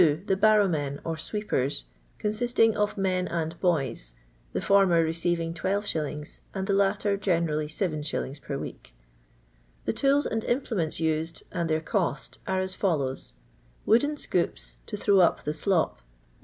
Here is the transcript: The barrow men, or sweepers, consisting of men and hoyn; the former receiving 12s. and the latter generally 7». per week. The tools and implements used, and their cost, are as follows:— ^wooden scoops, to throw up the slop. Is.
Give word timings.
The 0.01 0.35
barrow 0.35 0.67
men, 0.67 0.99
or 1.03 1.15
sweepers, 1.15 1.83
consisting 2.17 2.75
of 2.75 2.97
men 2.97 3.27
and 3.27 3.53
hoyn; 3.61 4.13
the 4.51 4.59
former 4.59 5.03
receiving 5.03 5.53
12s. 5.53 6.39
and 6.55 6.65
the 6.65 6.73
latter 6.73 7.17
generally 7.17 7.67
7». 7.67 8.41
per 8.41 8.57
week. 8.57 8.95
The 9.85 9.93
tools 9.93 10.25
and 10.25 10.43
implements 10.45 10.99
used, 10.99 11.43
and 11.51 11.69
their 11.69 11.81
cost, 11.81 12.39
are 12.47 12.59
as 12.59 12.73
follows:— 12.73 13.33
^wooden 13.87 14.17
scoops, 14.17 14.77
to 14.87 14.97
throw 14.97 15.19
up 15.19 15.43
the 15.43 15.53
slop. 15.53 15.97
Is. 15.99 16.03